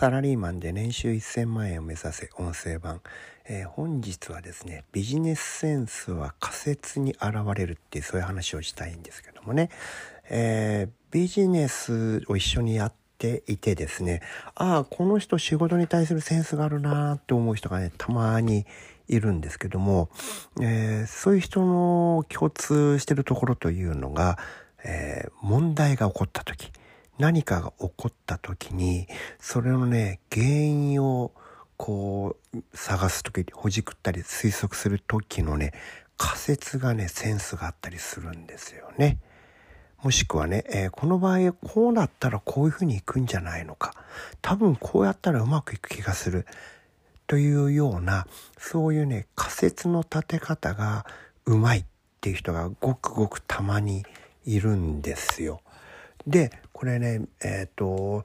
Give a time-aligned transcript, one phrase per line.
[0.00, 3.02] サラリーマンで年収1000万円を目指せ音声版、
[3.46, 9.68] えー、本日はですねビジネスセンスは仮説に現れるっていうそういう話をしたいんですけどもね、
[10.30, 14.22] えー、ビジネスを一緒にやっていてですね
[14.54, 18.64] ああこの人仕事に対するセンスがあるなって思う人がねたまに
[19.06, 20.08] いるんですけども、
[20.62, 24.38] えー、そういう人の共通してるところというのが、
[24.82, 26.72] え問題が起こった時。
[27.20, 29.06] 何かが起こった時に
[29.38, 31.32] それのね原因を
[31.76, 35.72] こう探す時にほじくったり推測する時のね
[36.16, 39.18] 仮説がねセンスがあったりするんですよね。
[40.02, 43.92] もしくはね、えー、この場合こうなったらこういうふうにいくんじゃないのか
[44.40, 46.46] 多分こうやったらうまくいく気がする
[47.26, 48.26] というような
[48.56, 51.04] そういうね仮説の立て方が
[51.44, 51.84] うまいっ
[52.22, 54.04] ていう人がごくごくたまに
[54.46, 55.60] いるんですよ。
[56.26, 56.50] で
[56.80, 58.24] これねえっ、ー、と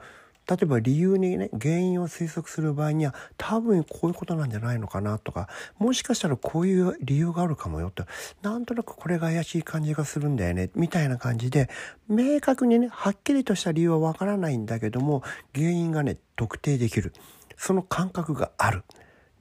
[0.50, 8.06] 例えば理由にね原因を推測する場合には多分こういうことなんじゃないのかなとかもしかしたらこういう理由があるかもよと
[8.44, 11.70] なんとなくこれが怪しい感じがするんだよねみたいな感じで
[12.08, 15.22] 明確にねはっきりとした理由はわからないんだけども
[15.54, 17.12] 原因がね特定できる
[17.58, 18.84] その感覚がある。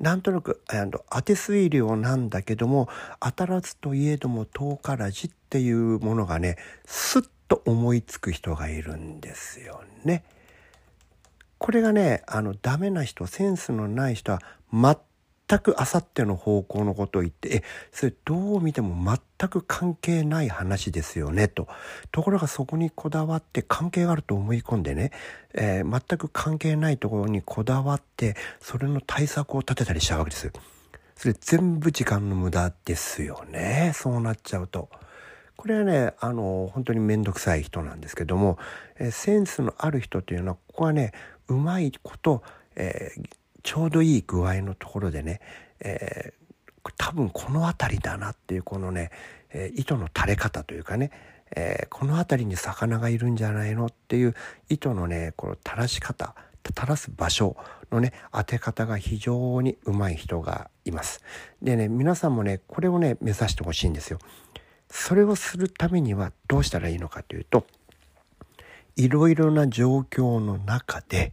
[0.01, 2.89] なんとなく当て推量なんだけども
[3.20, 10.24] 当たらずといえども遠からじっていうものがねスッと思いつく人がいるんですよね。
[11.58, 14.41] これがねあのダメな人センスのない人は
[14.72, 21.69] 全くあさっての方向のことを言ってえそれどう見ても全く関係ない話ですよねと
[22.11, 25.12] ところがそこにこだわって関係があると思い込んでね、
[25.55, 30.52] えー、全く関係ないところにこだわってそれの対策を立てたりしたわけです。
[31.14, 34.89] それ全部時間の無駄ですよねそうなっちゃうと。
[35.56, 38.58] これはねあの本当に面倒くさい人なんですけども、
[38.98, 41.12] えセンスのある人というのはここはね
[41.48, 42.42] うまいこと、
[42.77, 43.29] えー、
[43.62, 45.40] ちょうどいい具合のところでね、
[45.80, 49.11] えー、多分この辺りだなっていうこのね、
[49.51, 51.11] えー、糸の垂れ方というかね、
[51.56, 54.34] えこの辺りに魚がいるんじゃないのっていう
[54.68, 56.34] 糸のねこの垂らし方
[56.73, 57.56] 垂らす場所
[57.90, 61.23] のね当て方が非常にうまい人がいます。
[61.62, 64.18] でね皆さんもねこれをね目指してほしいんですよ。
[64.96, 67.66] それをするためにはどうしたらいいのかというと
[68.94, 71.32] いろいろな状況の中で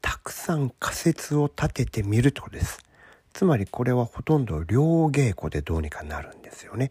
[0.00, 2.82] たくさん仮説を立ててみるってことです。
[3.34, 6.90] つまりこれはほとんど両稽古でどうにかなるんですよね。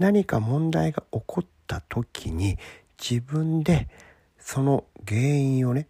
[0.00, 2.58] 何か問題が起こった時に
[3.00, 3.88] 自分で
[4.40, 5.86] その原因をね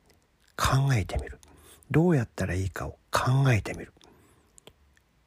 [0.54, 1.38] 考えてみる。
[1.90, 3.92] どうやったらいいかを考えてみる。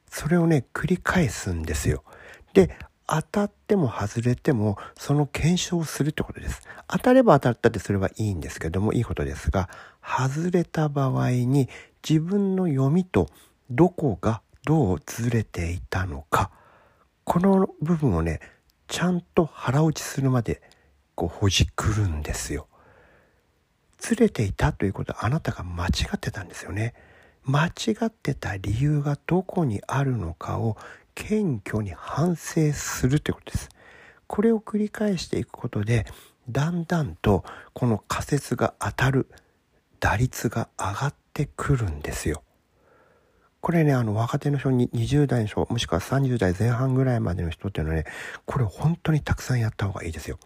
[0.07, 2.03] それをね繰り返すんですよ。
[2.53, 2.77] で
[3.07, 6.61] 当たっても外れてもその検証をするってことです。
[6.87, 9.69] 当たれば当たったってそれはいいんですけどもいいことですが
[10.01, 11.69] 外れた場合に
[12.07, 13.29] 自分の読みと
[13.69, 16.51] どこがどうずれていたのか
[17.23, 18.39] この部分をね
[18.87, 20.61] ちゃんと腹落ちするまで
[21.15, 22.67] こうほじくるんですよ。
[23.97, 26.93] ずれていたということはあなたが間違ってたんですよね。
[27.43, 27.71] 間違
[28.05, 30.77] ってた理由がどこにあるのかを
[31.15, 33.69] 謙虚に反省するということです。
[34.27, 36.05] これを繰り返していくことで
[36.49, 37.43] だんだんと
[37.73, 39.27] この仮説が当たる
[39.99, 42.43] 打率が上がってくるんですよ。
[43.61, 48.05] これね、あの若手の人に20代の人、もしくは30代前半ぐらいまでの人っていうのはね、
[48.45, 50.37] これ本当にたくさんやった方がいいですよ。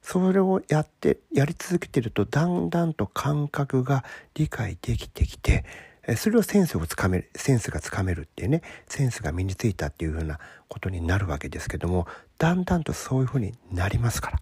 [0.00, 4.04] それをやって、やり続けてるとだんだんと感覚が
[4.34, 5.64] 理解できてきて、
[6.16, 10.38] それをセンスをつかめる、センスがつかめるっていうね、センスが身についたっていうふうな
[10.68, 12.06] ことになるわけですけども、
[12.38, 14.40] だんだんとそういうふうになりますから。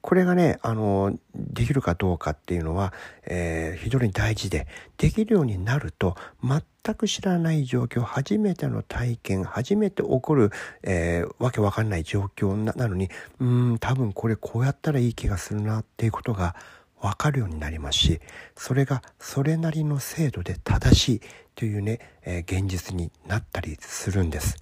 [0.00, 2.92] これがね、あの、できるかどうかっていうのは、
[3.26, 10.50] えー、非常に大事で、できるようになると、全く知らない状況、初めての体験、初めて起こる、
[10.82, 13.10] えー、わけわかんない状況なのに、
[13.40, 16.54] うん、多分これこうやったらいい気がするなっていうことが
[17.00, 18.20] 分かるようになりますし
[18.56, 21.20] それがそれなりの精度で正しい
[21.54, 24.56] というね、えー、現実になったりするんです。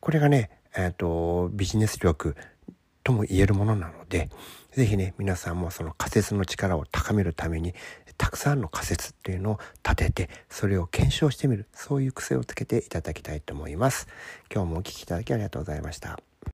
[0.00, 2.36] これがね、えーと、ビジネス力
[3.04, 4.30] とも言えるものなので
[4.72, 7.74] 是非ね皆さんもその仮説の力を高めるために
[8.16, 14.08] たくさんの仮説っていうのを立ててそれを検証してみるそういう癖をつけていただきたいと思います。
[14.52, 16.18] 今日もお聴きいただきありがとうございました。